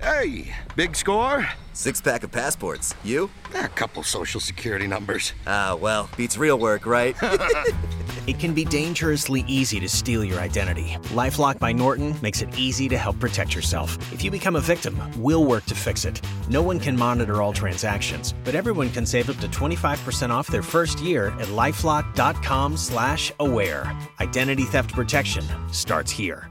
[0.00, 1.48] Hey, big score?
[1.72, 2.94] Six pack of passports.
[3.02, 3.30] You?
[3.54, 5.32] A couple social security numbers.
[5.46, 7.16] Ah, well, beats real work, right?
[8.26, 10.96] it can be dangerously easy to steal your identity.
[11.14, 13.96] Lifelock by Norton makes it easy to help protect yourself.
[14.12, 16.20] If you become a victim, we'll work to fix it.
[16.48, 20.62] No one can monitor all transactions, but everyone can save up to 25% off their
[20.62, 23.96] first year at lifelock.com/aware.
[24.20, 26.50] Identity theft protection starts here.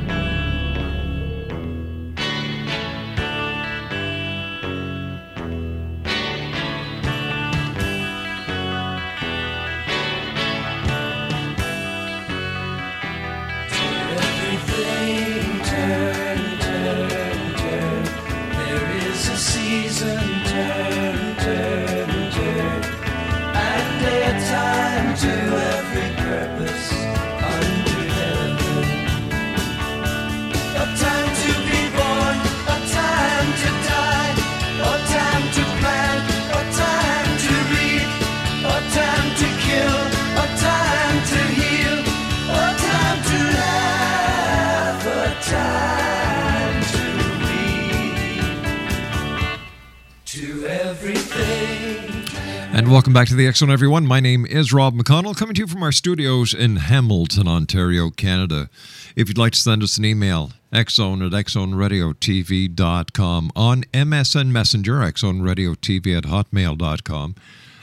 [53.11, 54.07] Welcome back to the X Zone, everyone.
[54.07, 58.69] My name is Rob McConnell, coming to you from our studios in Hamilton, Ontario, Canada.
[59.17, 66.17] If you'd like to send us an email, xzone at xzoneradiotv.com, on MSN Messenger, xzoneradiotv
[66.17, 67.35] at hotmail.com,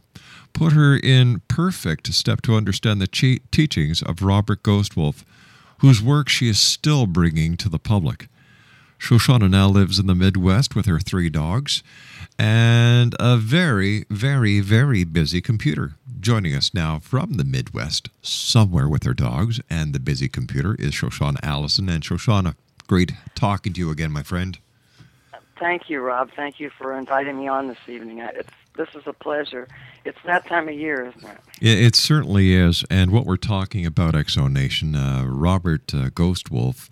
[0.53, 5.23] put her in perfect step to understand the che- teachings of Robert Ghostwolf,
[5.79, 8.27] whose work she is still bringing to the public.
[9.03, 11.84] Shoshanna now lives in the Midwest with her three dogs
[12.40, 15.96] and a very, very, very busy computer.
[16.22, 20.94] Joining us now from the Midwest, somewhere with her dogs and the busy computer, is
[20.94, 21.90] Shoshanna Allison.
[21.90, 22.56] And Shoshanna,
[22.88, 24.58] great talking to you again, my friend.
[25.59, 26.30] Thank you, Rob.
[26.34, 28.20] Thank you for inviting me on this evening.
[28.20, 29.68] It's, this is a pleasure
[30.06, 31.38] it's that time of year, isn't it?
[31.62, 32.84] It, certainly is.
[32.90, 36.90] And what we're talking about, Exo Nation, uh, Robert uh, Ghostwolf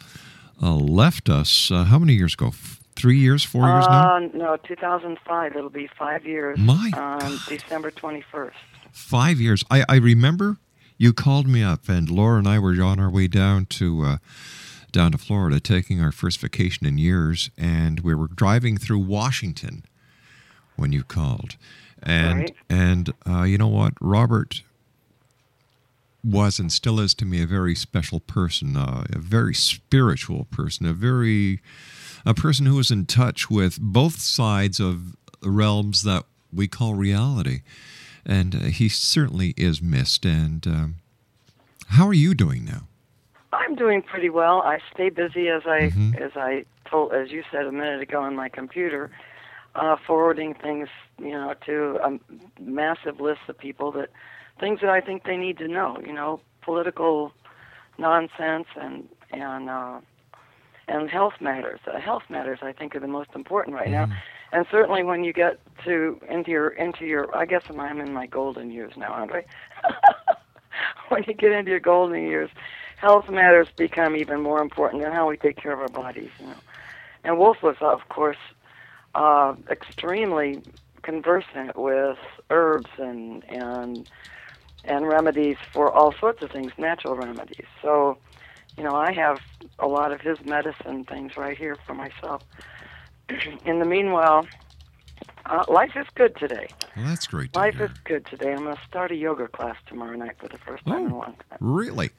[0.61, 2.53] uh, left us uh, how many years ago?
[2.95, 4.17] Three years, four years now?
[4.17, 5.55] Uh, no, 2005.
[5.55, 6.59] It'll be five years.
[6.59, 7.39] My on.
[7.47, 8.51] December 21st.
[8.91, 9.63] Five years.
[9.71, 10.57] I, I remember
[10.97, 14.17] you called me up, and Laura and I were on our way down to uh,
[14.91, 19.83] down to Florida, taking our first vacation in years, and we were driving through Washington
[20.75, 21.55] when you called.
[22.03, 22.55] And right.
[22.69, 24.61] and uh, you know what, Robert
[26.23, 30.85] was and still is to me a very special person, uh, a very spiritual person,
[30.85, 31.61] a very
[32.25, 36.23] a person who is in touch with both sides of realms that
[36.53, 37.61] we call reality,
[38.25, 40.25] and uh, he certainly is missed.
[40.25, 40.95] And um,
[41.87, 42.87] how are you doing now?
[43.53, 44.61] I'm doing pretty well.
[44.61, 46.15] I stay busy as I mm-hmm.
[46.15, 49.11] as I told as you said a minute ago on my computer,
[49.75, 50.87] uh, forwarding things
[51.19, 52.19] you know to a
[52.61, 54.09] massive list of people that
[54.61, 55.97] things that I think they need to know.
[56.05, 57.33] You know, political
[57.97, 59.99] nonsense and and uh,
[60.87, 61.79] and health matters.
[61.85, 64.11] Uh, health matters, I think, are the most important right mm-hmm.
[64.11, 64.17] now.
[64.53, 68.27] And certainly when you get to into your into your, I guess I'm in my
[68.27, 69.45] golden years now, aren't I?
[71.09, 72.49] when you get into your golden years,
[72.97, 76.31] health matters become even more important than how we take care of our bodies.
[76.39, 76.55] You know,
[77.23, 78.37] and Wolf was, of course,
[79.15, 80.61] uh, extremely
[81.01, 82.17] conversant with
[82.49, 84.09] herbs and and
[84.83, 87.65] and remedies for all sorts of things, natural remedies.
[87.81, 88.17] So,
[88.77, 89.39] you know, I have
[89.79, 92.43] a lot of his medicine things right here for myself.
[93.65, 94.47] In the meanwhile,
[95.45, 96.67] uh, life is good today.
[96.95, 97.55] Well, that's great.
[97.55, 97.85] life hear.
[97.85, 98.53] is good today.
[98.53, 101.11] I'm going to start a yoga class tomorrow night for the first time oh, in
[101.11, 101.57] a long time.
[101.59, 102.11] Really?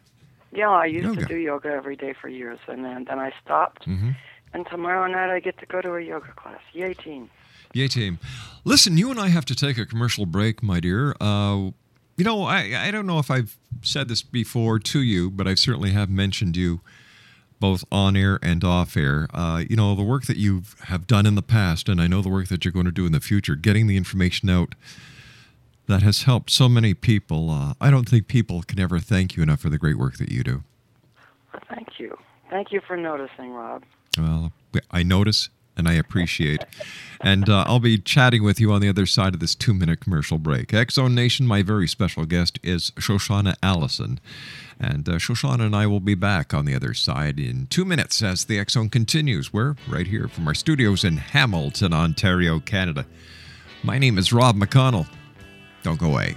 [0.52, 1.20] Yeah, I used yoga.
[1.20, 3.88] to do yoga every day for years, and then, then I stopped.
[3.88, 4.10] Mm-hmm.
[4.54, 6.60] And tomorrow night I get to go to a yoga class.
[6.74, 7.30] Yay, team.
[7.72, 8.18] Yay, team.
[8.64, 11.16] Listen, you and I have to take a commercial break, my dear.
[11.20, 11.70] Uh,
[12.16, 15.54] you know, I, I don't know if I've said this before to you, but I
[15.54, 16.80] certainly have mentioned you
[17.58, 19.28] both on air and off air.
[19.32, 22.20] Uh, you know, the work that you have done in the past, and I know
[22.20, 24.74] the work that you're going to do in the future, getting the information out
[25.86, 27.50] that has helped so many people.
[27.50, 30.30] Uh, I don't think people can ever thank you enough for the great work that
[30.30, 30.64] you do.
[31.68, 32.18] Thank you.
[32.50, 33.84] Thank you for noticing, Rob.
[34.18, 34.52] Well,
[34.90, 36.64] I notice and I appreciate.
[37.20, 40.00] And uh, I'll be chatting with you on the other side of this two minute
[40.00, 40.68] commercial break.
[40.68, 44.18] Exxon Nation, my very special guest is Shoshanna Allison.
[44.80, 48.22] And uh, Shoshanna and I will be back on the other side in two minutes
[48.22, 49.52] as the X Zone continues.
[49.52, 53.06] We're right here from our studios in Hamilton, Ontario, Canada.
[53.84, 55.06] My name is Rob McConnell.
[55.84, 56.36] Don't go away.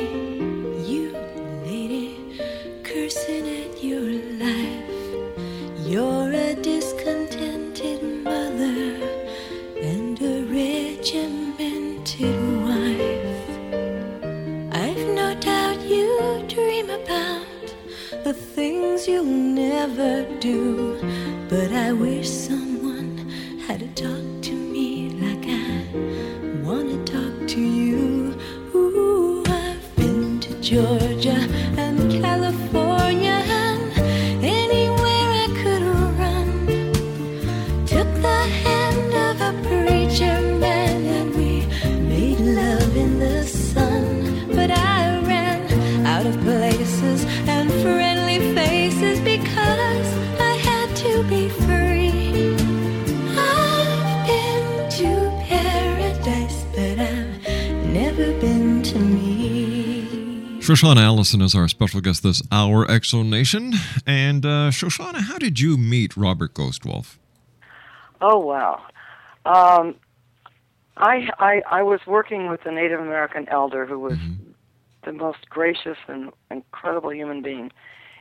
[18.61, 20.95] things you'll never do,
[21.49, 23.17] but I wish someone
[23.65, 25.77] had talked to me like I
[26.63, 28.37] wanna talk to you.
[28.75, 31.39] Ooh, I've been to Georgia
[60.61, 63.73] Shoshanna Allison is our special guest this hour, X Nation.
[64.05, 67.17] And uh, Shoshanna, how did you meet Robert Ghostwolf?
[68.21, 68.83] Oh wow.
[69.45, 69.95] Um,
[70.97, 74.51] I, I I was working with a Native American elder who was Mm-hmm.
[75.05, 77.71] the most gracious and incredible human being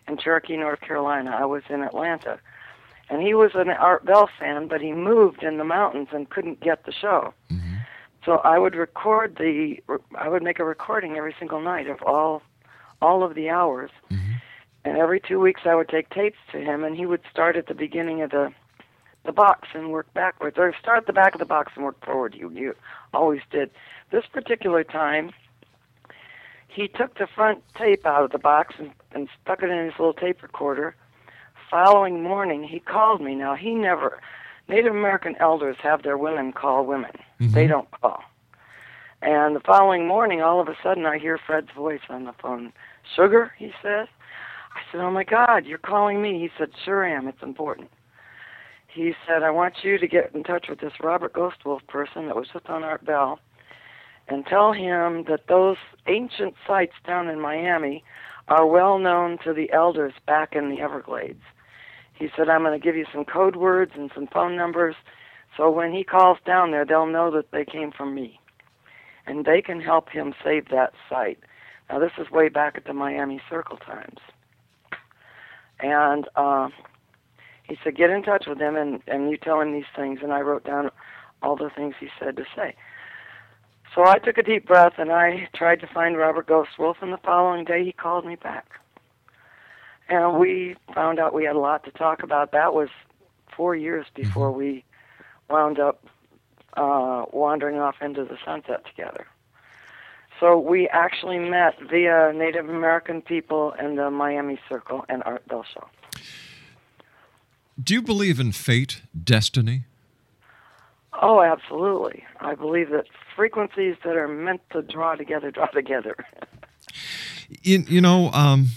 [0.09, 1.37] in Cherokee, North Carolina.
[1.39, 2.41] I was in Atlanta,
[3.11, 6.61] and he was an Art Bell fan, but he moved in the mountains and couldn't
[6.61, 7.35] get the show.
[7.51, 7.70] Mm-hmm.
[8.25, 9.81] So I would record the
[10.17, 12.43] I would make a recording every single night of all
[13.01, 13.91] all of the hours.
[14.11, 14.33] Mm-hmm.
[14.85, 17.67] And every two weeks I would take tapes to him and he would start at
[17.67, 18.53] the beginning of the
[19.25, 20.57] the box and work backwards.
[20.59, 22.35] Or start at the back of the box and work forward.
[22.35, 22.75] You you
[23.15, 23.71] always did.
[24.11, 25.33] This particular time
[26.69, 29.95] he took the front tape out of the box and, and stuck it in his
[29.99, 30.95] little tape recorder.
[31.71, 33.35] Following morning he called me.
[33.35, 34.21] Now he never
[34.71, 37.11] Native American elders have their women call women.
[37.41, 37.53] Mm-hmm.
[37.53, 38.23] They don't call.
[39.21, 42.73] And the following morning, all of a sudden, I hear Fred's voice on the phone.
[43.17, 44.07] Sugar, he says.
[44.73, 46.39] I said, Oh my God, you're calling me.
[46.39, 47.27] He said, Sure am.
[47.27, 47.91] It's important.
[48.87, 52.37] He said, I want you to get in touch with this Robert Ghostwolf person that
[52.37, 53.41] was just on Art Bell
[54.29, 58.05] and tell him that those ancient sites down in Miami
[58.49, 61.43] are well known to the elders back in the Everglades.
[62.21, 64.95] He said, I'm going to give you some code words and some phone numbers.
[65.57, 68.39] So when he calls down there, they'll know that they came from me.
[69.27, 71.39] And they can help him save that site.
[71.89, 74.19] Now, this is way back at the Miami Circle Times.
[75.81, 76.69] And uh,
[77.63, 80.21] he said, get in touch with him and, and you tell him these things.
[80.23, 80.91] And I wrote down
[81.43, 82.77] all the things he said to say.
[83.95, 86.97] So I took a deep breath and I tried to find Robert Ghostwolf.
[87.01, 88.80] And the following day, he called me back.
[90.11, 92.51] And we found out we had a lot to talk about.
[92.51, 92.89] That was
[93.57, 94.85] four years before we
[95.49, 96.05] wound up
[96.77, 99.27] uh, wandering off into the sunset together.
[100.41, 105.65] So we actually met via Native American people in the Miami Circle and Art Bell
[105.73, 105.87] show.
[107.83, 109.85] Do you believe in fate, destiny?
[111.23, 112.25] Oh, absolutely.
[112.41, 116.17] I believe that frequencies that are meant to draw together draw together.
[117.63, 118.69] you, you know, um,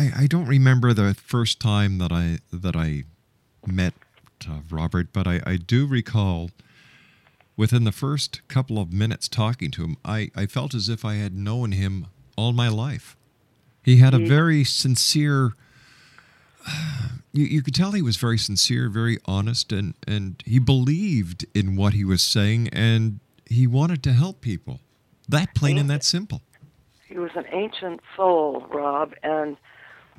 [0.00, 3.04] I, I don't remember the first time that I that I
[3.66, 3.92] met
[4.48, 6.50] uh, Robert, but I, I do recall
[7.54, 11.16] within the first couple of minutes talking to him, I, I felt as if I
[11.16, 13.14] had known him all my life.
[13.82, 15.52] He had a very sincere.
[17.32, 21.76] You, you could tell he was very sincere, very honest, and, and he believed in
[21.76, 24.80] what he was saying, and he wanted to help people.
[25.28, 26.42] That plain and that simple.
[27.06, 29.56] He was an ancient soul, Rob, and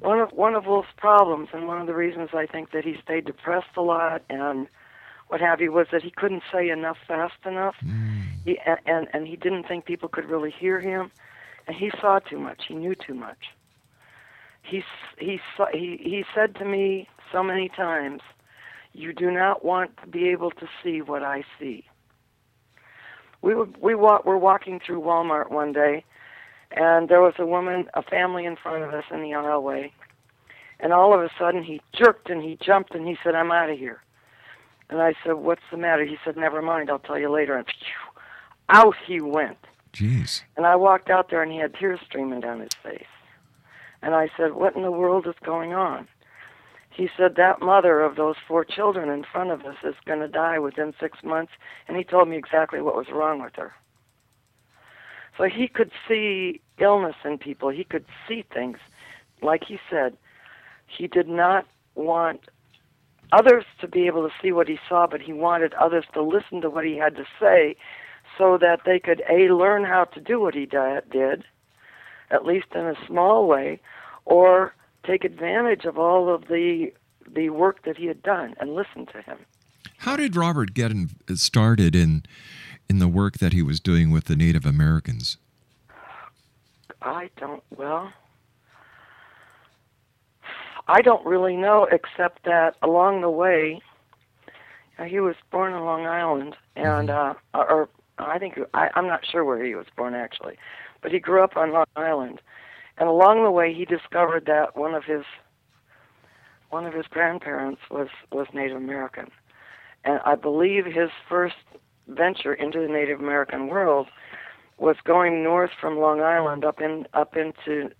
[0.01, 2.96] one of one of Wolf's problems, and one of the reasons I think that he
[3.03, 4.67] stayed depressed a lot and
[5.27, 7.75] what have you, was that he couldn't say enough fast enough.
[7.86, 8.24] Mm.
[8.43, 11.12] He and, and and he didn't think people could really hear him,
[11.67, 12.63] and he saw too much.
[12.67, 13.38] He knew too much.
[14.63, 14.84] He
[15.17, 18.22] he saw, he he said to me so many times,
[18.91, 21.86] "You do not want to be able to see what I see."
[23.41, 26.03] We were we walk, were walking through Walmart one day,
[26.71, 29.91] and there was a woman, a family in front of us in the aisleway,
[30.79, 33.69] and all of a sudden he jerked and he jumped and he said, "I'm out
[33.69, 34.01] of here."
[34.89, 37.65] And I said, "What's the matter?" He said, "Never mind, I'll tell you later." And
[37.65, 38.21] phew,
[38.69, 39.57] out he went.
[39.93, 40.43] Jeez.
[40.55, 43.05] And I walked out there, and he had tears streaming down his face.
[44.01, 46.07] And I said, "What in the world is going on?"
[46.89, 50.27] He said, "That mother of those four children in front of us is going to
[50.27, 51.53] die within six months."
[51.87, 53.73] And he told me exactly what was wrong with her.
[55.41, 57.69] So he could see illness in people.
[57.69, 58.77] He could see things.
[59.41, 60.15] Like he said,
[60.86, 62.41] he did not want
[63.31, 66.62] others to be able to see what he saw, but he wanted others to listen
[66.62, 67.75] to what he had to say
[68.38, 71.43] so that they could A, learn how to do what he did,
[72.29, 73.79] at least in a small way,
[74.25, 74.75] or
[75.07, 76.93] take advantage of all of the
[77.27, 79.39] the work that he had done and listen to him.
[80.00, 80.91] How did Robert get
[81.36, 82.24] started in
[82.91, 85.38] in the work that he was doing with the Native Americans?
[87.01, 88.12] I don't well
[90.89, 93.81] I don't really know, except that along the way,
[95.00, 99.25] uh, he was born in Long Island, and uh, or I think I, I'm not
[99.25, 100.57] sure where he was born actually,
[101.01, 102.41] but he grew up on Long Island,
[102.98, 105.24] and along the way he discovered that one of his
[106.71, 109.31] one of his grandparents was was Native American,
[110.03, 111.55] and I believe his first
[112.15, 114.08] venture into the Native American world
[114.77, 117.91] was going north from Long Island up in up into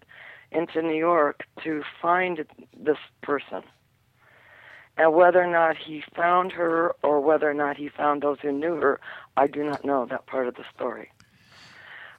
[0.52, 2.46] into New York to find
[2.78, 3.64] this person.
[4.98, 8.52] And whether or not he found her or whether or not he found those who
[8.52, 9.00] knew her,
[9.38, 11.12] I do not know that part of the story.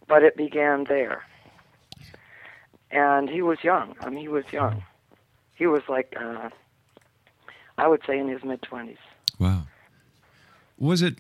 [0.08, 1.24] But it began there.
[2.90, 3.94] And he was young.
[4.00, 4.82] I mean, he was young.
[5.54, 6.48] He was like, uh,
[7.78, 8.96] I would say in his mid 20s.
[9.38, 9.62] Wow.
[10.78, 11.16] Was it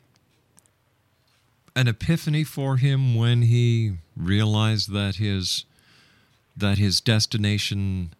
[1.74, 5.64] an epiphany for him when he realized that his
[6.54, 8.12] that his destination,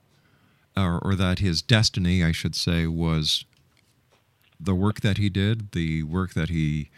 [0.75, 3.45] or, or that his destiny, I should say, was
[4.59, 6.91] the work that he did, the work that he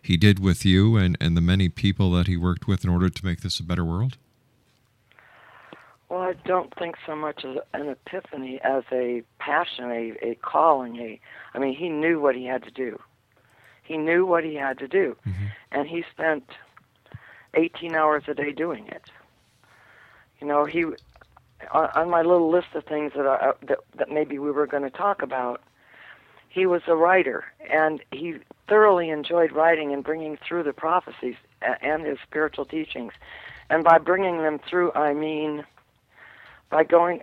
[0.00, 3.10] he did with you, and, and the many people that he worked with in order
[3.10, 4.16] to make this a better world?
[6.08, 10.96] Well, I don't think so much as an epiphany as a passion, a, a calling.
[10.96, 11.20] A,
[11.52, 12.98] I mean, he knew what he had to do.
[13.88, 15.46] He knew what he had to do, mm-hmm.
[15.72, 16.44] and he spent
[17.54, 19.10] 18 hours a day doing it.
[20.40, 20.84] You know, he
[21.72, 24.82] on, on my little list of things that I, that that maybe we were going
[24.82, 25.62] to talk about.
[26.50, 28.36] He was a writer, and he
[28.68, 33.14] thoroughly enjoyed writing and bringing through the prophecies and his spiritual teachings.
[33.70, 35.64] And by bringing them through, I mean
[36.68, 37.22] by going.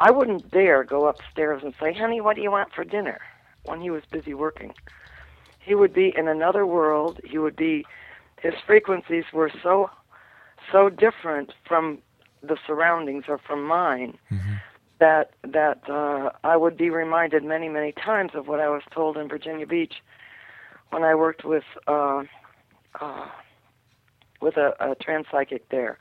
[0.00, 3.20] I wouldn't dare go upstairs and say, "Honey, what do you want for dinner?"
[3.64, 4.74] when he was busy working.
[5.60, 7.20] He would be in another world.
[7.24, 7.86] He would be.
[8.40, 9.90] His frequencies were so
[10.72, 11.98] so different from
[12.42, 14.54] the surroundings or from mine mm-hmm.
[14.98, 19.16] that that uh, I would be reminded many many times of what I was told
[19.16, 19.94] in Virginia Beach
[20.90, 22.22] when I worked with uh,
[23.00, 23.26] uh,
[24.40, 25.98] with a, a trans psychic there.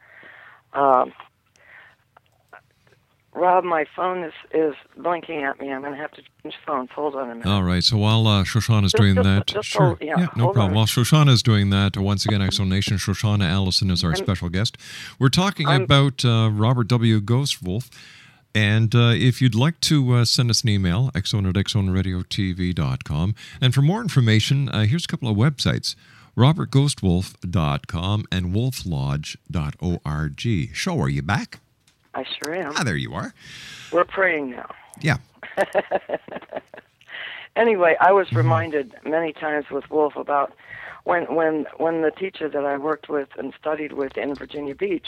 [0.73, 1.13] Um,
[3.39, 5.71] Rob, my phone is, is blinking at me.
[5.71, 6.89] I'm going to have to change phones.
[6.91, 7.47] Hold on a minute.
[7.47, 7.83] All right.
[7.83, 9.85] So while uh, Shoshanna's Just- doing just- that, just sure.
[9.87, 10.69] hold- yeah, no problem.
[10.69, 10.73] on.
[10.73, 14.77] While Shoshanna's doing that, once again, Exo Nation, Shoshanna Allison is our I'm- special guest.
[15.19, 17.21] We're talking I'm- about uh, Robert W.
[17.21, 17.89] Ghostwolf.
[18.55, 23.35] And uh, if you'd like to uh, send us an email, xzone at xzoneradiotv.com.
[23.61, 25.95] And for more information, uh, here's a couple of websites
[26.35, 30.69] robertghostwolf.com and wolflodge.org.
[30.75, 31.59] Show, are you back?
[32.19, 32.73] I sure am.
[32.75, 33.33] Ah, there you are.
[33.91, 34.69] We're praying now.
[35.01, 35.17] Yeah.
[37.55, 38.15] anyway, I Mm-hmm.
[38.15, 40.53] was reminded many times with Wolf about
[41.05, 45.07] when when when the teacher that I worked with and studied with in Virginia Beach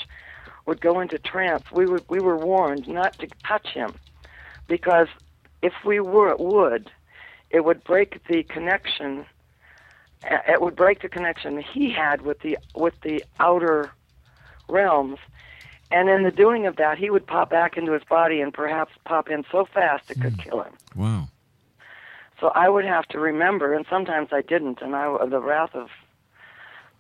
[0.66, 1.66] would go into trance.
[1.72, 3.94] We would we were warned not to touch him
[4.68, 5.08] because
[5.62, 6.90] if we were would,
[7.50, 9.26] it would break the connection.
[10.24, 13.92] It would break the connection he had with the with the outer
[14.70, 15.20] realms.
[15.92, 18.94] And in the doing of that, he would pop back into his body and perhaps
[19.06, 20.74] pop in so fast it could kill him.
[20.96, 21.28] Wow.
[22.40, 25.90] So I would have to remember, and sometimes I didn't, and I the wrath of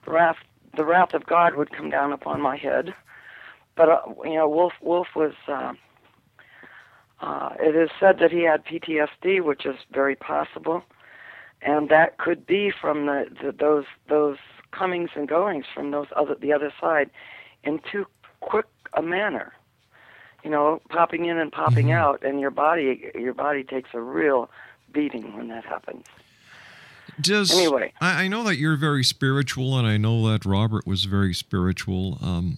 [0.06, 0.38] the wrath
[0.76, 2.94] the wrath of God would come down upon my head.
[3.76, 5.34] But uh, you know, Wolf Wolf was.
[5.48, 5.74] Uh,
[7.22, 10.84] uh, it is said that he had PTSD, which is very possible,
[11.62, 14.38] and that could be from the, the those those
[14.72, 17.12] comings and goings from those other the other side
[17.64, 18.06] in too
[18.40, 19.54] quick a manner.
[20.44, 24.50] You know, popping in and popping out, and your body your body takes a real
[24.92, 26.06] beating when that happens.
[27.20, 27.94] Does Anyway.
[28.02, 32.18] I, I know that you're very spiritual, and I know that Robert was very spiritual.
[32.22, 32.58] Um,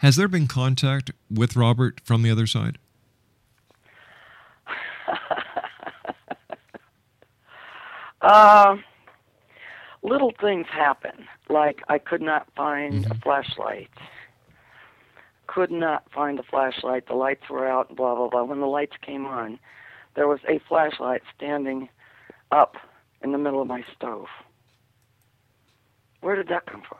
[0.00, 2.78] has there been contact with Robert from the other side?
[8.22, 8.76] Uh,
[10.02, 13.18] little things happen, like I could not find a mm-hmm.
[13.20, 13.90] flashlight.
[15.46, 17.08] Could not find a flashlight.
[17.08, 17.94] The lights were out.
[17.94, 18.44] Blah blah blah.
[18.44, 19.58] When the lights came on,
[20.14, 21.88] there was a flashlight standing
[22.52, 22.76] up
[23.22, 24.26] in the middle of my stove.
[26.20, 26.98] Where did that come from?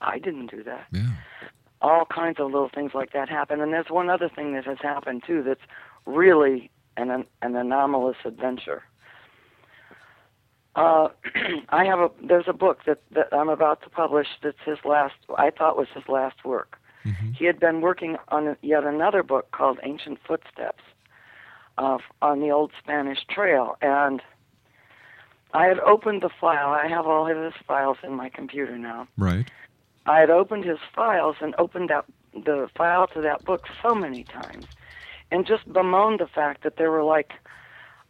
[0.00, 0.86] I didn't do that.
[0.92, 1.10] Yeah.
[1.82, 3.60] All kinds of little things like that happen.
[3.60, 5.60] And there's one other thing that has happened too that's
[6.04, 8.82] really an an anomalous adventure.
[10.76, 11.08] Uh,
[11.68, 15.14] I have a there's a book that that I'm about to publish that's his last
[15.36, 16.78] I thought was his last work.
[17.34, 20.82] He had been working on yet another book called Ancient Footsteps
[21.78, 24.22] uh, on the old Spanish Trail, and
[25.54, 26.68] I had opened the file.
[26.68, 29.08] I have all of his files in my computer now.
[29.16, 29.50] Right.
[30.06, 34.24] I had opened his files and opened that the file to that book so many
[34.24, 34.66] times,
[35.30, 37.32] and just bemoaned the fact that there were like,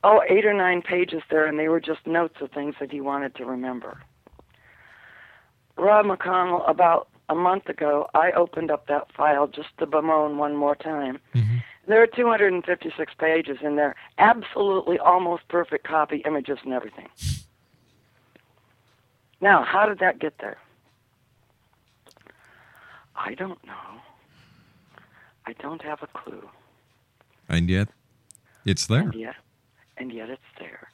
[0.04, 3.00] oh, eight or nine pages there, and they were just notes of things that he
[3.00, 4.02] wanted to remember.
[5.76, 10.56] Rob McConnell, about a month ago, I opened up that file just to bemoan one
[10.56, 11.18] more time.
[11.34, 11.58] Mm-hmm.
[11.86, 17.08] There are 256 pages in there, absolutely almost perfect copy images and everything.
[19.40, 20.58] Now, how did that get there?
[23.16, 24.00] I don't know.
[25.46, 26.48] I don't have a clue.
[27.48, 27.88] And yet,
[28.64, 29.00] it's there.
[29.00, 29.36] And yet,
[30.00, 30.88] and yet it's there.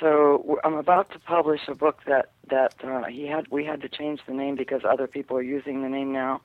[0.00, 3.48] So I'm about to publish a book that that uh, he had.
[3.50, 6.40] We had to change the name because other people are using the name now.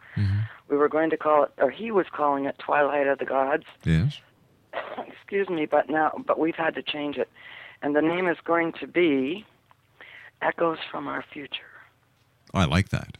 [0.70, 3.64] We were going to call it, or he was calling it, Twilight of the Gods.
[3.84, 4.20] Yes.
[5.08, 7.30] Excuse me, but now, but we've had to change it,
[7.82, 9.46] and the name is going to be
[10.42, 11.74] Echoes from Our Future.
[12.54, 13.18] I like that.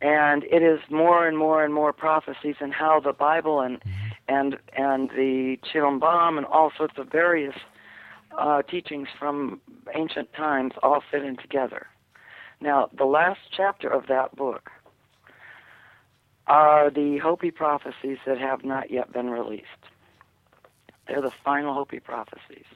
[0.00, 3.80] and it is more and more and more prophecies and how the Bible and
[4.28, 7.54] and and the Chilam Balam and all sorts of various
[8.38, 9.60] uh, teachings from
[9.94, 11.86] ancient times all fit in together.
[12.60, 14.70] Now, the last chapter of that book
[16.46, 19.66] are the Hopi prophecies that have not yet been released.
[21.06, 22.66] They're the final Hopi prophecies.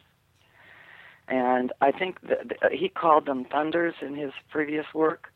[1.29, 5.33] And I think that that he called them thunders in his previous work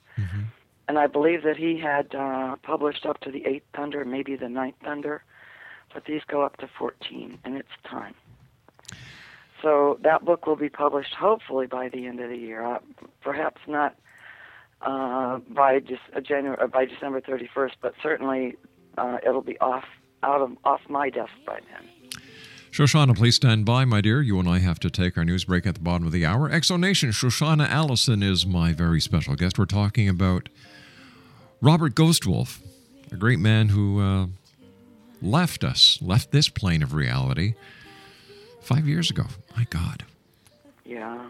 [0.88, 4.48] and I believe that he had uh, published up to the eighth thunder, maybe the
[4.48, 5.25] ninth thunder,
[5.94, 8.14] but these go up to 14, and it's time.
[9.62, 12.64] So that book will be published hopefully by the end of the year.
[12.64, 12.78] Uh,
[13.20, 13.96] perhaps not
[14.83, 18.57] uh, by just uh, January uh, by December 31st, but certainly
[18.98, 19.85] uh, it'll be off
[20.24, 21.88] out of off my desk by then.
[22.72, 24.22] Shoshanna, please stand by, my dear.
[24.22, 26.48] You and I have to take our news break at the bottom of the hour.
[26.48, 29.59] Exonation, Shoshanna Allison is my very special guest.
[29.59, 30.48] We're talking about
[31.61, 32.61] Robert Ghostwolf,
[33.12, 34.26] a great man who uh,
[35.22, 37.54] left us, left this plane of reality
[38.61, 39.24] five years ago.
[39.56, 40.04] My God.
[40.85, 41.28] Yeah.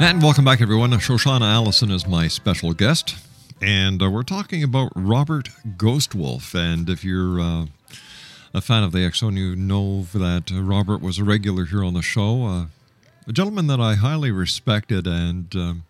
[0.09, 0.93] And welcome back, everyone.
[0.93, 3.15] Shoshanna Allison is my special guest,
[3.61, 6.55] and uh, we're talking about Robert Ghostwolf.
[6.55, 7.67] And if you're uh,
[8.55, 11.93] a fan of the Zone, you know that uh, Robert was a regular here on
[11.93, 12.65] the show, uh,
[13.27, 15.07] a gentleman that I highly respected.
[15.07, 15.85] And um,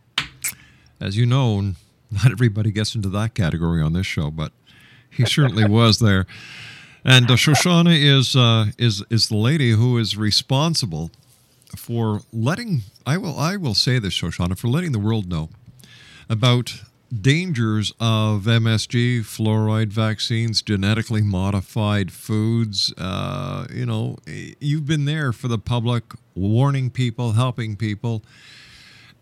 [1.00, 1.60] as you know,
[2.10, 4.50] not everybody gets into that category on this show, but
[5.08, 6.26] he certainly was there.
[7.04, 11.12] And uh, Shoshanna is uh, is is the lady who is responsible
[11.76, 15.50] for letting I will I will say this, Shoshanna, for letting the world know
[16.28, 16.82] about
[17.22, 22.92] dangers of MSG, fluoride vaccines, genetically modified foods.
[22.98, 24.16] Uh, you know,
[24.60, 26.04] you've been there for the public,
[26.34, 28.22] warning people, helping people,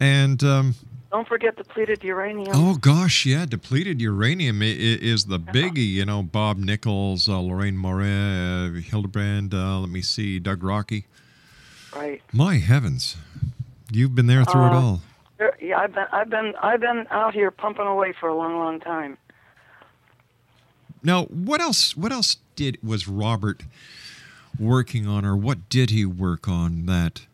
[0.01, 0.43] and.
[0.43, 0.75] Um,
[1.13, 2.53] Don't forget depleted uranium.
[2.55, 5.93] Oh gosh, yeah, depleted uranium is the biggie.
[5.93, 9.55] You know, Bob Nichols, uh, Leuren Moret, uh, Hildebrand.
[9.55, 11.05] Uh, let me see, Doug Rokke.
[11.97, 12.23] Right.
[12.33, 13.17] My heavens,
[13.91, 15.01] you've been there through it Uh, all.
[15.39, 18.57] There- Yeah, I've been, I've been, I've been out here pumping away for a long,
[18.59, 19.17] long time.
[21.03, 21.97] Now, what else?
[21.97, 23.63] What else did was Robert
[24.59, 27.27] working on, or what did he work on that?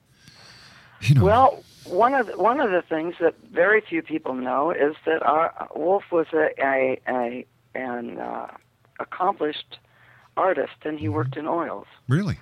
[1.01, 4.71] You know, Well, one of the, one of the things that very few people know
[4.71, 8.49] is that our Wolf was a, a, a an uh,
[9.01, 9.79] accomplished
[10.37, 11.87] artist, and he worked in oils.
[12.09, 12.39] really?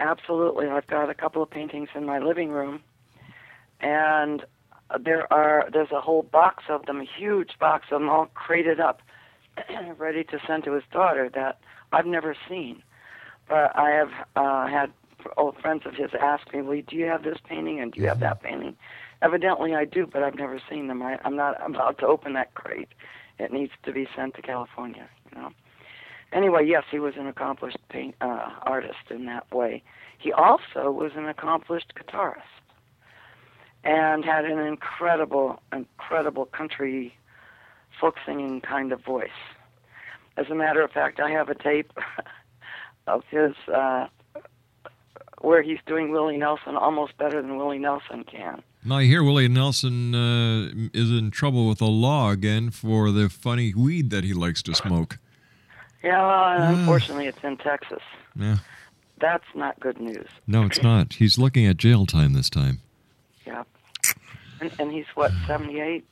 [0.00, 2.80] Absolutely, I've got a couple of paintings in my living room,
[3.80, 4.44] and
[5.00, 8.78] there are there's a whole box of them, a huge box of them, all crated
[8.78, 9.02] up,
[9.98, 11.58] ready to send to his daughter that
[11.92, 12.82] I've never seen.
[13.48, 14.92] But I have uh, had
[15.36, 18.08] old friends of his ask me, "Well, do you have this painting and do you
[18.08, 18.76] have that painting?"
[19.20, 21.02] Evidently, I do, but I've never seen them.
[21.02, 22.88] I, I'm not about to open that crate.
[23.38, 25.50] It needs to be sent to California, you know.
[26.32, 29.82] Anyway, yes, he was an accomplished paint, uh, artist in that way.
[30.18, 32.42] He also was an accomplished guitarist
[33.84, 37.14] and had an incredible, incredible country
[38.00, 39.30] folk singing kind of voice.
[40.36, 41.92] As a matter of fact, I have a tape
[43.06, 44.08] of his uh,
[45.40, 48.62] where he's doing Willie Nelson almost better than Willie Nelson can.
[48.84, 53.28] Now I hear Willie Nelson uh, is in trouble with the law again for the
[53.28, 55.18] funny weed that he likes to smoke.
[56.08, 58.00] Yeah, well, unfortunately, it's in Texas.
[58.34, 58.58] Yeah.
[59.20, 60.26] That's not good news.
[60.46, 61.14] No, it's not.
[61.14, 62.80] He's looking at jail time this time.
[63.46, 63.64] Yeah.
[64.60, 66.04] And, and he's what, 78?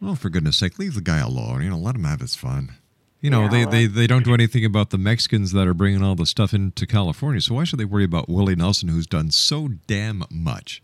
[0.00, 1.62] Well, for goodness sake, leave the guy alone.
[1.62, 2.74] You know, let him have his fun.
[3.20, 5.74] You know, Yeah, they, well- they, they don't do anything about the Mexicans that are
[5.74, 7.40] bringing all the stuff into California.
[7.40, 10.82] So why should they worry about Willie Nelson, who's done so damn much?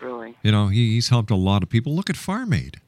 [0.00, 0.34] Really.
[0.42, 1.94] You know, he, he's helped a lot of people.
[1.94, 2.80] Look at Farm Aid.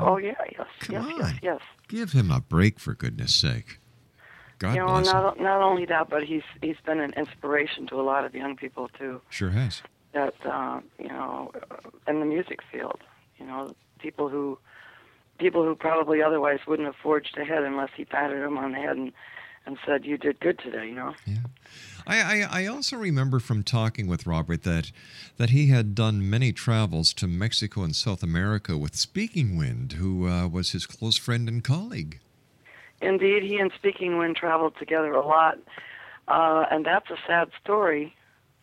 [0.00, 1.60] Oh yeah, yes, yes, yes, yes.
[1.88, 3.78] Give him a break, for goodness sake.
[4.58, 5.12] God you know, bless him.
[5.12, 8.56] not not only that, but he's he's been an inspiration to a lot of young
[8.56, 9.20] people too.
[9.30, 9.82] Sure has.
[10.12, 11.52] That uh, you know,
[12.06, 13.00] in the music field,
[13.38, 14.58] you know, people who
[15.38, 18.96] people who probably otherwise wouldn't have forged ahead unless he patted them on the head
[18.96, 19.12] and
[19.66, 21.14] and said, "You did good today," you know.
[22.08, 24.90] I, I, I also remember from talking with Robert that
[25.36, 30.26] that he had done many travels to Mexico and South America with Speaking Wind, who
[30.26, 32.18] uh, was his close friend and colleague.
[33.02, 35.58] Indeed, he and Speaking Wind traveled together a lot,
[36.26, 38.16] uh, and that's a sad story,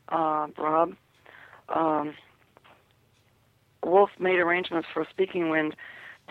[0.09, 0.95] uh, Rob.
[1.69, 2.15] Um,
[3.85, 5.75] Wolf made arrangements for Speaking Wind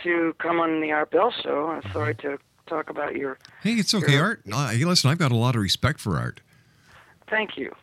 [0.02, 1.68] to come on the Art Bell show.
[1.68, 3.38] I'm sorry to talk about your.
[3.62, 4.22] Hey, it's okay, Sure.
[4.22, 4.42] Art.
[4.52, 6.40] Uh, hey, listen, I've got a lot of respect for Art.
[7.34, 7.74] Thank you.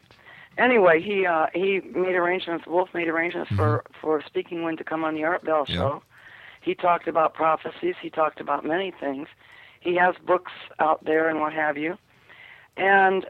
[0.58, 2.66] Anyway, he uh, he made arrangements.
[2.66, 5.76] Wolf made arrangements for for Speaking Wind to come on the Art Bell Yeah.
[5.76, 6.04] show.
[6.62, 7.96] He talked about prophecies.
[8.02, 9.28] He talked about many things.
[9.82, 11.98] He has books out there and what have you.
[12.78, 13.26] And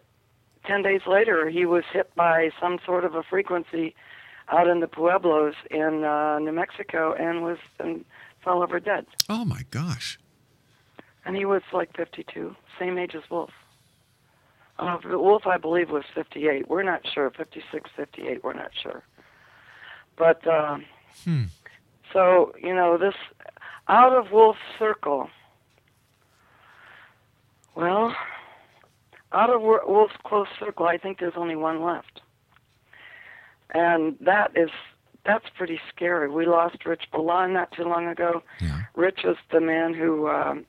[0.64, 3.96] ten days later, he was hit by some sort of a frequency
[4.50, 8.06] out in the pueblos in uh, New Mexico and was and
[8.44, 9.06] fell over dead.
[9.28, 10.20] Oh my gosh.
[11.26, 13.52] And he was like 52, same age as Wolf.
[14.82, 16.68] Uh, Wolf, I believe, was 58.
[16.68, 17.30] We're not sure.
[17.30, 19.04] 56, 58, we're not sure.
[20.18, 20.86] But, um,
[21.24, 21.44] Hmm.
[22.12, 23.14] so, you know, this,
[23.88, 25.30] out of Wolf's circle,
[27.76, 28.16] well,
[29.32, 32.22] out of Wo- Wolf's close circle, I think there's only one left.
[33.74, 34.70] And that is,
[35.26, 36.30] that's pretty scary.
[36.30, 38.44] We lost Rich Balan not too long ago.
[38.96, 40.66] Rich was the man who um,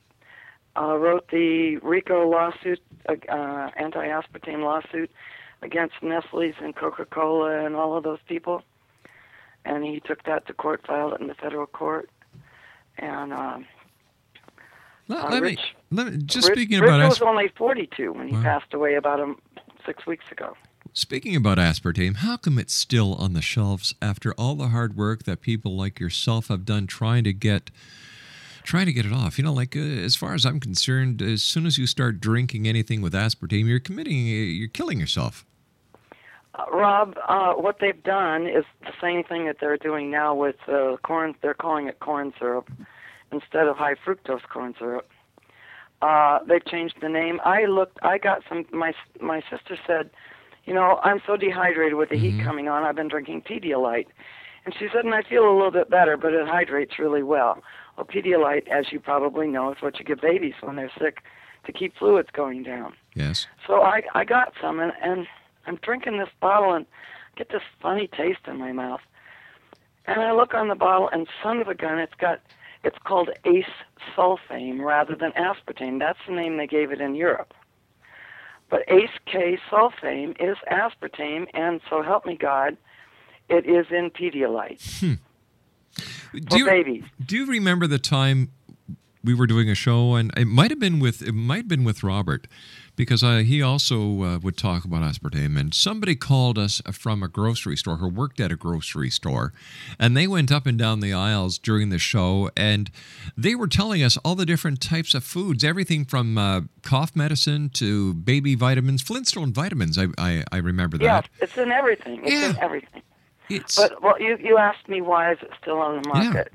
[0.79, 5.11] uh, wrote the RICO lawsuit, uh, uh, anti-aspartame lawsuit
[5.61, 8.63] against Nestle's and Coca-Cola and all of those people.
[9.65, 12.09] And he took that to court, filed it in the federal court.
[12.97, 13.65] And um,
[15.07, 15.57] Let, uh, let me,
[15.91, 18.41] let me, just Rich, speaking Rich about was as, only 42 when he Wow.
[18.43, 19.39] passed away about um,
[19.85, 20.55] six weeks ago.
[20.91, 25.23] speaking about aspartame, how come it's still on the shelves after all the hard work
[25.23, 27.71] that people like yourself have done trying to get
[28.63, 29.37] trying to get it off?
[29.37, 32.67] You know, like uh, as far as I'm concerned, as soon as you start drinking
[32.67, 35.45] anything with aspartame, you're committing, you're killing yourself.
[36.55, 40.57] Uh, Rob, uh, what they've done is the same thing that they're doing now with
[40.67, 41.35] uh, corn.
[41.41, 42.69] They're calling it corn syrup
[43.31, 45.09] instead of high fructose corn syrup.
[46.01, 47.39] Uh, they've changed the name.
[47.45, 47.97] I looked.
[48.03, 48.65] I got some.
[48.71, 50.09] My my sister said,
[50.65, 52.83] you know, I'm so dehydrated with the heat coming on.
[52.83, 54.07] I've been drinking Pedialyte,
[54.65, 57.61] and she said, and I feel a little bit better, but it hydrates really well.
[57.97, 61.23] Well, Pedialyte, as you probably know, is what you give babies when they're sick
[61.65, 62.93] to keep fluids going down.
[63.15, 63.47] Yes.
[63.67, 65.27] So I I got some and, and
[65.65, 66.85] I'm drinking this bottle and
[67.35, 69.01] get this funny taste in my mouth.
[70.05, 72.41] And I look on the bottle and son of a gun, it's got
[72.83, 73.65] it's called Ace
[74.15, 75.99] Sulfame rather than aspartame.
[75.99, 77.53] That's the name they gave it in Europe.
[78.69, 82.75] But Ace K Sulfame is aspartame, and so help me God,
[83.49, 85.19] it is in Pedialyte.
[86.33, 87.03] Do you, babies.
[87.23, 88.51] Do you remember the time
[89.23, 91.83] we were doing a show, and it might have been with it might have been
[91.83, 92.47] with Robert,
[92.95, 95.57] because uh, he also uh, would talk about aspartame.
[95.57, 99.53] And somebody called us from a grocery store, who worked at a grocery store,
[99.99, 102.91] and they went up and down the aisles during the show, and
[103.37, 107.69] they were telling us all the different types of foods, everything from uh, cough medicine
[107.75, 109.97] to baby vitamins, Flintstone vitamins.
[109.97, 111.03] I I, I remember that.
[111.05, 112.21] Yeah, it's in everything.
[112.23, 113.03] It's in everything.
[113.55, 116.51] It's But well, you you asked me why is it still on the market?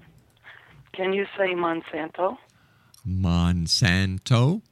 [0.92, 2.36] Can you say Monsanto?
[3.06, 4.62] Monsanto.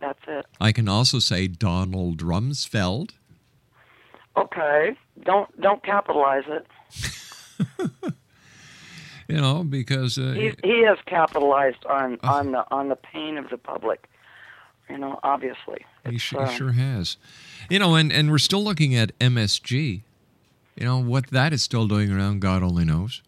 [0.00, 0.46] That's it.
[0.60, 3.10] I can also say Donald Rumsfeld.
[4.36, 4.96] Okay.
[5.22, 6.66] Don't don't capitalize it.
[9.28, 13.50] You know, because uh, He he has capitalized on on the on the pain of
[13.50, 14.08] the public.
[14.88, 15.84] You know, obviously.
[16.08, 17.16] he, su- uh, he sure has.
[17.68, 20.02] You know, and, and we're still looking at MSG.
[20.76, 23.22] You know, what that is still doing around, God only knows.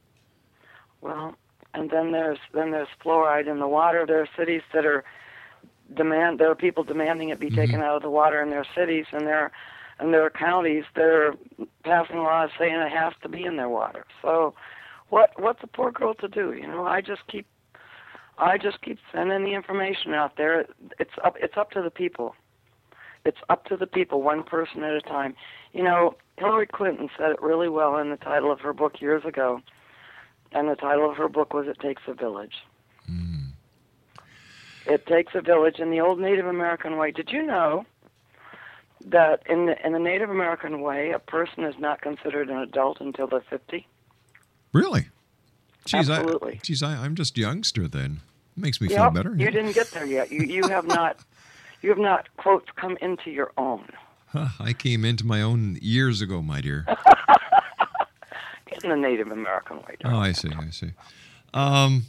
[1.00, 1.34] Well,
[1.74, 4.04] and then there's then there's fluoride in the water.
[4.06, 5.04] There are cities that are
[5.94, 6.38] demand.
[6.38, 7.56] There are people demanding it be mm-hmm.
[7.56, 9.50] taken out of the water in their cities, and there
[9.98, 11.34] and there are counties that are
[11.84, 14.04] passing laws saying it has to be in their water.
[14.22, 14.54] So,
[15.08, 16.52] what what's a poor girl to do?
[16.52, 17.46] You know, I just keep
[18.36, 20.66] I just keep sending the information out there.
[20.98, 22.34] It's up it's up to the people.
[23.28, 25.34] It's up to the people, one person at a time.
[25.72, 29.24] You know, Hillary Clinton said it really well in the title of her book years
[29.24, 29.60] ago.
[30.52, 32.54] and the title of her book was "It Takes a Village."
[33.06, 33.48] Hmm.
[34.86, 37.10] It takes a village in the old Native American way.
[37.10, 37.84] Did you know
[39.04, 43.00] that in the in the Native American way, a person is not considered an adult
[43.00, 43.86] until they're fifty?
[44.72, 45.08] Really?
[45.84, 46.54] Geez, Absolutely.
[46.54, 48.20] I, geez, I, I'm just youngster then.
[48.56, 49.34] It Makes me feel Yep, better.
[49.36, 50.32] You didn't get there yet.
[50.32, 51.18] You you have not
[51.82, 53.88] you have not quote come into your own.
[54.28, 56.86] Huh, I came into my own years ago, my dear.
[58.84, 59.96] in the Native American way.
[60.04, 60.50] Oh, I see.
[60.56, 60.92] I see.
[61.54, 62.04] Um,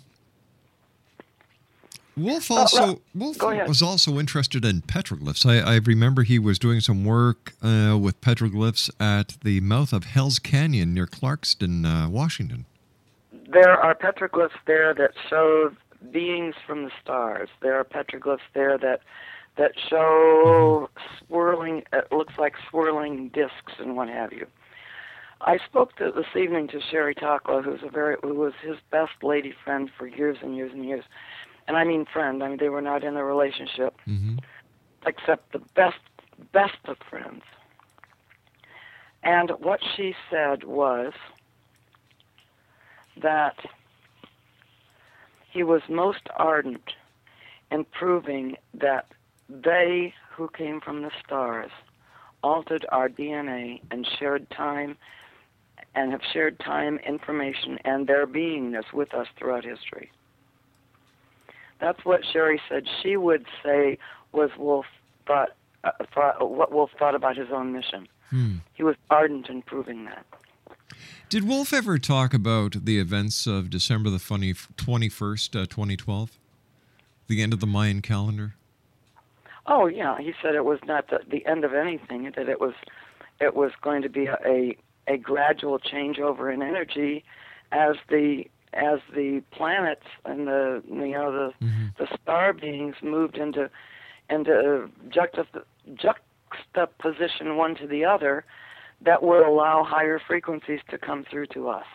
[2.17, 5.45] Wolf Uh, also Rob, Wolf was also interested in petroglyphs.
[5.45, 10.03] I, I remember he was doing some work uh, with petroglyphs at the mouth of
[10.03, 12.65] Hell's Canyon near Clarkston, uh, Washington.
[13.47, 15.71] There are petroglyphs there that show
[16.11, 17.49] beings from the stars.
[17.61, 19.01] There are petroglyphs there that
[19.59, 21.83] that show swirling.
[21.93, 24.47] It looks like swirling discs and what have you.
[25.41, 29.11] I spoke to, this evening to Sherry Takla, who's a very who was his best
[29.21, 31.03] lady friend for years and years and years,
[31.67, 32.41] and I mean friend.
[32.41, 34.37] I mean they were not in a relationship, mm-hmm.
[35.05, 35.99] except the best
[36.53, 37.43] best of friends.
[39.23, 41.11] And what she said was
[43.21, 43.57] that
[45.51, 46.93] he was most ardent
[47.71, 49.05] in proving that
[49.49, 51.71] they who came from the stars
[52.43, 54.97] altered our DNA and shared time
[55.95, 60.11] and have shared time, information, and their beingness with us throughout history.
[61.81, 63.97] That's what Sherry said she would say
[64.31, 64.85] was Wolf
[65.25, 65.49] thought,
[65.83, 68.07] uh, thought what Wolf thought about his own mission.
[68.29, 68.57] Hmm.
[68.73, 70.25] He was ardent in proving that.
[71.29, 76.37] Did Wolf ever talk about the events of December the funny 21st, uh, 2012?
[77.27, 78.55] The end of the Mayan calendar?
[79.71, 82.31] Oh yeah, he said it was not the, the end of anything.
[82.35, 82.73] That it was,
[83.39, 84.75] it was going to be a, a
[85.07, 87.23] a gradual changeover in energy,
[87.71, 91.85] as the as the planets and the you know the mm-hmm.
[91.97, 93.69] the star beings moved into
[94.29, 95.63] into juxtap-
[95.95, 98.45] juxtaposition one to the other,
[99.01, 101.85] that would allow higher frequencies to come through to us.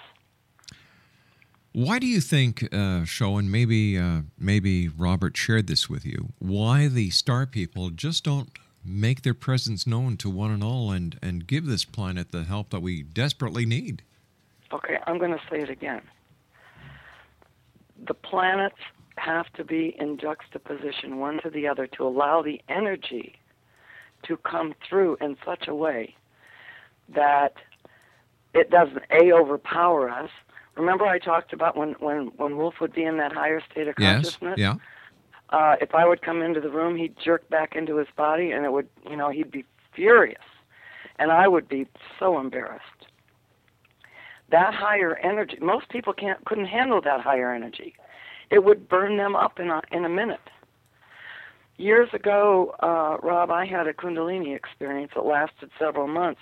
[1.74, 6.28] Why do you think, uh, Show, and maybe uh, maybe Robert shared this with you,
[6.38, 8.48] why the star people just don't
[8.84, 12.70] make their presence known to one and all and, and give this planet the help
[12.70, 14.02] that we desperately need?
[14.72, 16.02] Okay, I'm going to say it again.
[18.06, 18.78] The planets
[19.16, 23.34] have to be in juxtaposition one to the other to allow the energy
[24.28, 26.14] to come through in such a way
[27.08, 27.54] that
[28.54, 30.30] it doesn't a overpower us.
[30.76, 33.94] Remember, I talked about when when when Wolf would be in that higher state of
[33.96, 34.58] consciousness.
[34.58, 34.58] Yes.
[34.58, 34.74] Yeah.
[35.50, 38.64] Uh, if I would come into the room, he'd jerk back into his body, and
[38.64, 40.42] it would, you know, he'd be furious,
[41.18, 41.86] and I would be
[42.18, 43.06] so embarrassed.
[44.50, 47.94] That higher energy, most people can't couldn't handle that higher energy.
[48.50, 50.50] It would burn them up in a in a minute.
[51.76, 56.40] Years ago, uh, Rob, I had a Kundalini experience that lasted several months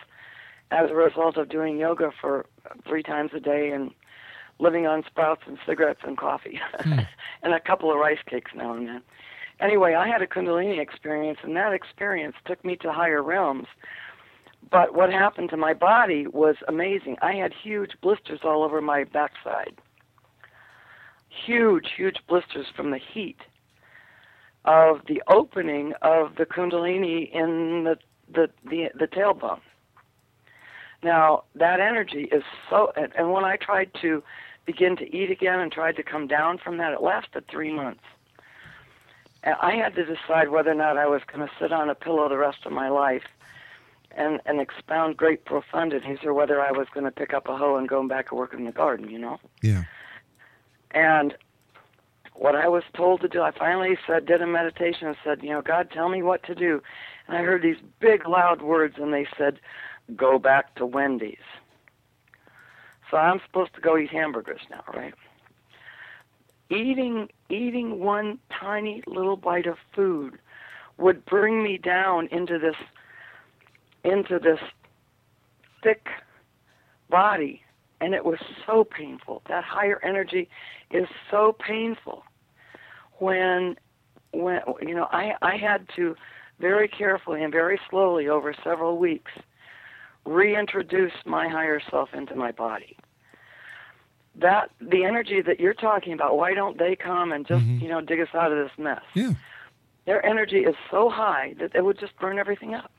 [0.70, 2.46] as a result of doing yoga for
[2.86, 3.92] three times a day and
[4.62, 7.00] living on sprouts and cigarettes and coffee hmm.
[7.42, 9.02] and a couple of rice cakes now and then.
[9.60, 13.66] Anyway, I had a Kundalini experience, and that experience took me to higher realms.
[14.70, 17.16] But what happened to my body was amazing.
[17.20, 19.74] I had huge blisters all over my backside.
[21.28, 23.38] Huge, huge blisters from the heat
[24.64, 27.98] of the opening of the Kundalini in the
[28.32, 29.60] the the, the tailbone.
[31.02, 34.22] Now that energy is so, and, and when I tried to
[34.64, 38.04] begin to eat again and tried to come down from that, it lasted three months.
[39.42, 41.94] And I had to decide whether or not I was going to sit on a
[41.94, 43.24] pillow the rest of my life
[44.14, 47.76] and and expound great profundities, or whether I was going to pick up a hoe
[47.76, 49.08] and go back and work in the garden.
[49.10, 49.40] You know.
[49.62, 49.84] Yeah.
[50.90, 51.34] And
[52.34, 55.50] what I was told to do, I finally said, did a meditation and said, you
[55.50, 56.82] know, God, tell me what to do.
[57.26, 59.60] And I heard these big, loud words, and they said,
[60.16, 61.38] go back to Wendy's.
[63.12, 65.12] So I'm supposed to go eat hamburgers now, right?
[66.70, 70.38] Eating, eating one tiny little bite of food
[70.96, 72.74] would bring me down into this,
[74.02, 74.58] into this
[75.82, 76.06] thick
[77.10, 77.60] body
[78.02, 79.42] and it was so painful.
[79.48, 80.48] That higher energy
[80.90, 82.24] is so painful.
[83.18, 83.76] When,
[84.32, 86.16] when you know, I I had to
[86.58, 89.30] very carefully and very slowly over several weeks
[90.24, 92.96] reintroduce my higher self into my body.
[94.34, 97.82] That the energy that you're talking about, why don't they come and just mm-hmm.
[97.84, 99.02] you know dig us out of this mess?
[99.14, 99.32] Yeah.
[100.06, 102.90] Their energy is so high that it would just burn everything up.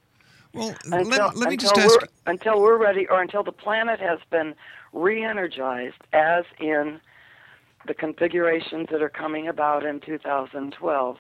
[0.54, 1.90] Well, until, let, let me just ask.
[1.90, 4.54] we're, until we're ready, or until the planet has been
[4.94, 7.02] re-energized, as in
[7.88, 11.18] the configurations that are coming about in 2012,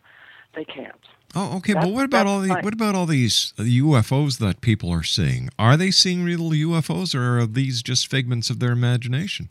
[0.56, 0.93] they can't.
[1.36, 1.74] Oh, okay.
[1.74, 2.64] That's- but what about all the fine.
[2.64, 5.50] what about all these UFOs that people are seeing?
[5.58, 9.50] Are they seeing real UFOs, or are these just figments of their imagination?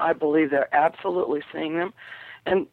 [0.00, 1.92] I believe they're absolutely seeing them,
[2.46, 2.66] and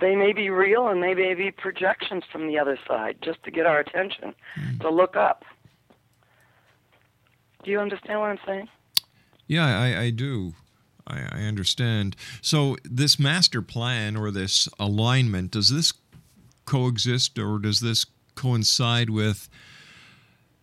[0.00, 3.50] they may be real, and they may be projections from the other side, just to
[3.50, 4.78] get our attention, hmm.
[4.78, 5.44] to look up.
[7.64, 8.68] Do you understand what I'm saying?
[9.46, 10.54] Yeah, I, I do.
[11.06, 12.16] I, I understand.
[12.40, 15.92] So this master plan or this alignment does this
[16.70, 18.06] coexist, or does this
[18.36, 19.48] coincide with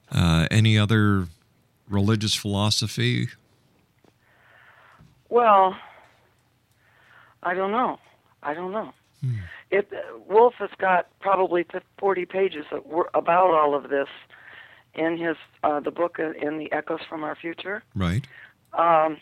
[0.10, 1.28] uh, any other
[1.89, 3.28] religious philosophy?
[5.28, 5.76] Well,
[7.43, 7.99] I don't know.
[8.41, 8.93] I don't know.
[9.70, 11.66] It uh, Wolf has got probably
[11.99, 12.66] 40 pages
[13.14, 14.08] about all of this
[14.93, 17.84] in his uh, the book uh, in the Echoes from Our Future.
[17.93, 18.26] Right.
[18.74, 19.18] Um,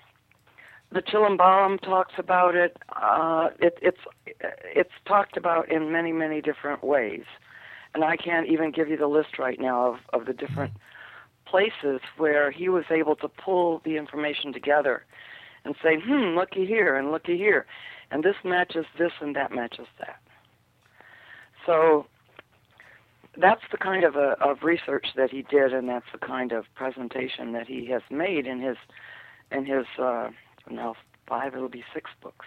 [0.96, 2.78] the Chilam Balam talks about it.
[2.96, 3.78] Uh, it.
[3.82, 4.00] It's
[4.74, 7.26] it's talked about in many many different ways,
[7.94, 10.72] and I can't even give you the list right now of, of the different
[11.46, 15.04] places where he was able to pull the information together
[15.66, 17.66] and say, hmm, looky here and looky here,
[18.10, 20.22] and this matches this and that matches that.
[21.66, 22.06] So
[23.38, 26.64] that's the kind of a, of research that he did, and that's the kind of
[26.74, 28.78] presentation that he has made in his
[29.52, 30.30] in his uh,
[30.70, 30.96] now
[31.28, 32.46] five, it'll be six books,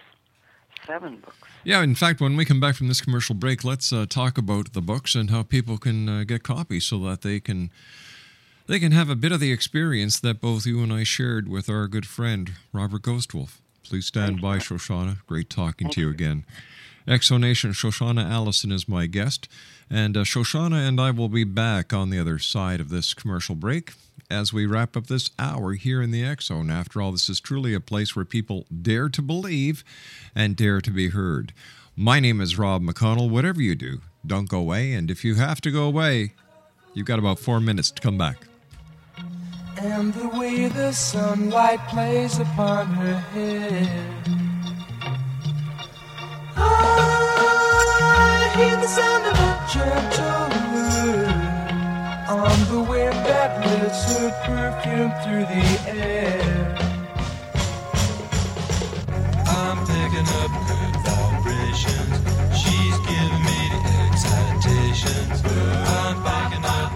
[0.86, 1.36] seven books.
[1.64, 4.72] Yeah, in fact, when we come back from this commercial break, let's uh, talk about
[4.72, 7.70] the books and how people can uh, get copies so that they can
[8.66, 11.70] they can have a bit of the experience that both you and I shared with
[11.70, 13.58] our good friend Robert Ghostwolf.
[13.82, 15.24] Please stand by, Shoshanna.
[15.26, 16.44] Great talking to you again.
[17.06, 19.48] Exonation Shoshanna Allison is my guest,
[19.88, 23.54] and uh, Shoshanna and I will be back on the other side of this commercial
[23.54, 23.94] break
[24.30, 26.70] as we wrap up this hour here in the X Zone.
[26.70, 29.84] After all, this is truly a place where people dare to believe
[30.34, 31.52] and dare to be heard.
[31.96, 33.30] My name is Rob McConnell.
[33.30, 36.34] Whatever you do, don't go away, and if you have to go away,
[36.94, 38.46] you've got about four minutes to come back.
[39.78, 44.14] And the way the sunlight plays upon her hair.
[46.56, 50.37] I hear the sound of a gentle
[53.98, 56.76] lifts her perfume through the air.
[59.46, 62.14] I'm picking up good vibrations.
[62.58, 65.42] She's giving me the excitations.
[65.44, 66.87] I'm picking up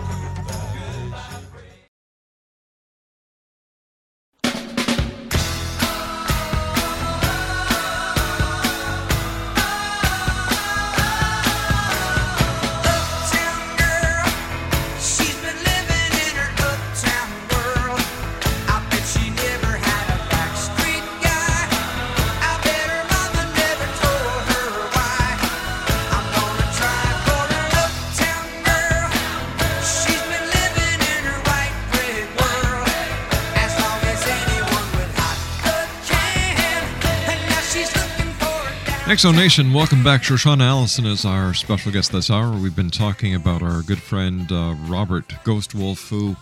[39.23, 40.23] Exo Nation, welcome back.
[40.23, 42.57] Shoshanna Allison is our special guest this hour.
[42.57, 46.35] We've been talking about our good friend uh, Robert Ghostwolf, who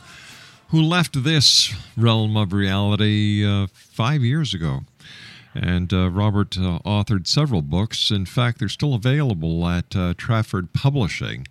[0.68, 4.84] who left this realm of reality uh, five years ago.
[5.54, 8.10] And uh, Robert uh, authored several books.
[8.10, 11.46] In fact, they're still available at uh, Trafford Publishing.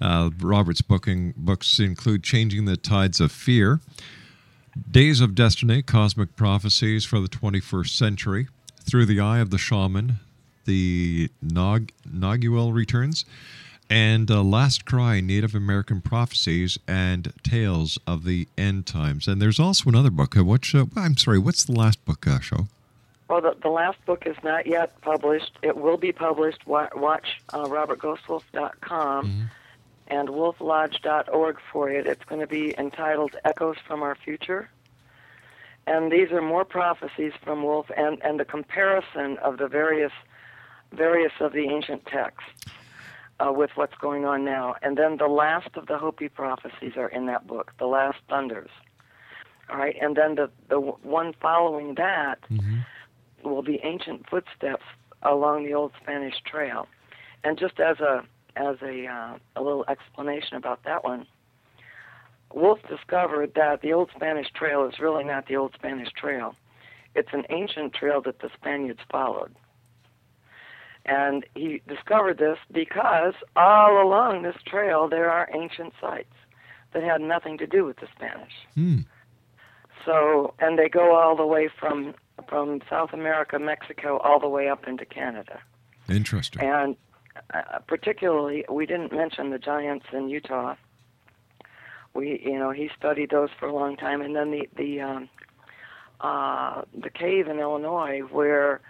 [0.00, 3.80] Uh, Robert's booking books include Changing the Tides of Fear,
[4.88, 8.46] Days of Destiny, Cosmic Prophecies for the 21st Century,
[8.88, 10.20] Through the Eye of the Shaman,
[10.70, 13.24] The Nog- Noguel Returns,
[13.88, 19.26] and uh, Last Cry, Native American Prophecies and Tales of the End Times.
[19.26, 20.36] And there's also another book.
[20.36, 22.68] Uh, which, uh, I'm sorry, what's the last book, uh, show?
[23.28, 25.58] Well, the, the last book is not yet published.
[25.62, 26.64] It will be published.
[26.68, 29.50] Wa- Watch uh, robertghostwolf.com
[30.06, 32.06] and wolflodge.org for it.
[32.06, 34.70] It's going to be entitled Echoes from Our Future.
[35.88, 40.12] And these are more prophecies from Wolf and, and the comparison of the various
[40.92, 42.72] various of the ancient texts
[43.38, 44.74] uh, with what's going on now.
[44.82, 48.70] And then the last of the Hopi prophecies are in that book, The Last Thunders.
[49.70, 52.38] All right, and then the, the one following that
[53.44, 54.84] will be ancient footsteps
[55.22, 56.88] along the old Spanish Trail.
[57.44, 58.24] And just as a
[58.56, 61.26] as a uh, a little explanation about that one,
[62.52, 66.54] Wolf discovered that the old Spanish Trail is really not the old Spanish Trail.
[67.14, 69.54] It's an ancient trail that the Spaniards followed.
[71.06, 76.34] And he discovered this because all along this trail there are ancient sites.
[76.92, 78.52] that had nothing to do with the Spanish.
[78.74, 78.98] Hmm.
[80.04, 82.14] So, and they go all the way from
[82.48, 85.60] from South America, Mexico, all the way up into Canada.
[86.08, 86.62] Interesting.
[86.62, 86.96] And
[87.52, 90.74] uh, particularly, we didn't mention the giants in Utah.
[92.14, 95.28] We, you know, he studied those for a long time, and then the the um,
[96.20, 98.80] uh, the cave in Illinois, where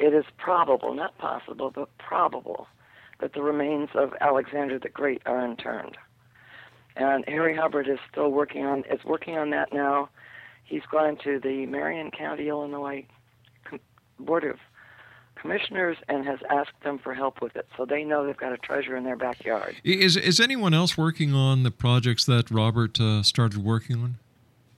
[0.00, 2.66] it is probable, not possible, but probable,
[3.20, 5.96] that the remains of Alexander the Great are interned.
[6.96, 10.08] And Harry Hubbard is still working on is working on that now.
[10.64, 13.06] He's gone to the Marion County, Illinois
[13.64, 13.80] Com-
[14.18, 14.56] Board of
[15.36, 18.58] Commissioners and has asked them for help with it, so they know they've got a
[18.58, 19.74] treasure in their backyard.
[19.84, 24.18] Is is anyone else working on the projects that Robert uh, started working on?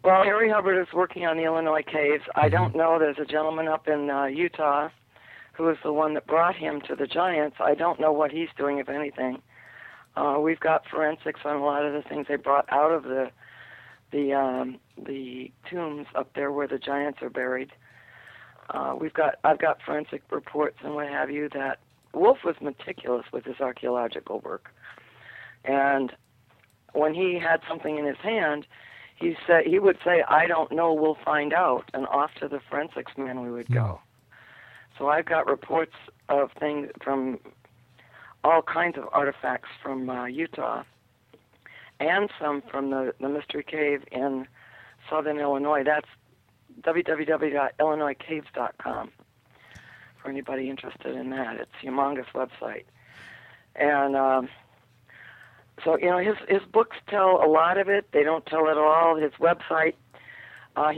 [0.05, 2.25] Well, Harry Hubbard is working on the Illinois caves.
[2.35, 2.55] I Mm-hmm.
[2.57, 2.99] don't know.
[2.99, 4.89] There's a gentleman up in uh, Utah
[5.53, 7.57] who is the one that brought him to the Giants.
[7.61, 9.43] I don't know what he's doing, if anything.
[10.17, 13.31] Uh, we've got forensics on a lot of the things they brought out of the
[14.13, 17.73] the um, the tombs up there where the giants are buried.
[18.71, 21.79] Uh, we've got I've got forensic reports and what have you that
[22.13, 24.71] Wolf was meticulous with his archaeological work,
[25.65, 26.13] and
[26.93, 28.67] when he had something in his hand,
[29.17, 32.61] he said he would say, "I don't know, we'll find out," and off to the
[32.61, 34.01] forensics man we would go.
[34.99, 35.95] So I've got reports
[36.29, 37.39] of things from
[38.45, 40.83] all kinds of artifacts from uh, Utah,
[42.01, 44.47] and some from the the mystery cave in
[45.09, 45.85] southern Illinois.
[45.85, 46.09] That's
[46.83, 49.11] www.illinoiscaves.com
[50.21, 51.57] for anybody interested in that.
[51.57, 52.85] It's humongous website,
[53.77, 54.17] and.
[54.17, 54.49] Um,
[55.85, 58.07] so you know his his books tell a lot of it.
[58.13, 59.17] They don't tell it all.
[59.17, 59.95] His website,
[60.77, 60.93] uh,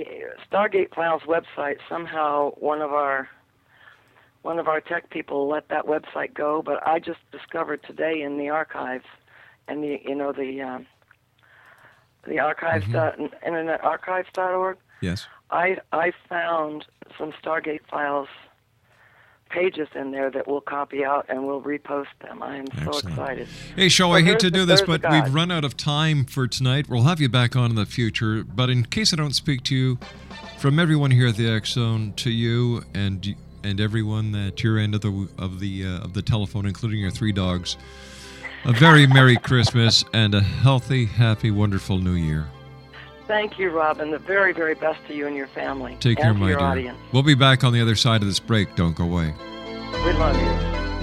[0.50, 1.78] Stargate Files website.
[1.88, 3.28] Somehow one of our
[4.44, 6.62] one of our tech people let that website go.
[6.62, 9.06] But I just discovered today in the archives,
[9.66, 10.86] and the you know the um,
[12.26, 14.76] the archives dot, internet archives.org.
[15.00, 15.26] Yes.
[15.50, 16.86] I I found
[17.18, 18.28] some Stargate Files
[19.50, 22.42] pages in there that we'll copy out and we'll repost them.
[22.42, 23.46] I am so excited.
[23.76, 26.48] Hey, Show, So I hate to do this, but we've run out of time for
[26.48, 26.88] tonight.
[26.88, 28.42] We'll have you back on in the future.
[28.42, 29.98] But in case I don't speak to you,
[30.58, 34.94] from everyone here at the X Zone to you and and everyone at your end
[34.94, 37.76] of the of the uh, of the telephone, including your three dogs,
[38.64, 42.46] a very merry Christmas and a healthy, happy, wonderful New Year.
[43.26, 44.10] Thank you, Robin.
[44.10, 45.96] The very, very best to you and your family.
[45.98, 46.66] Take care, my your dear.
[46.66, 46.98] audience.
[47.12, 48.76] We'll be back on the other side of this break.
[48.76, 49.34] Don't go away.
[50.04, 50.93] We love you.